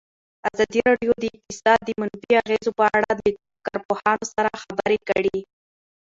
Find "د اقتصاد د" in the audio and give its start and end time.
1.21-1.89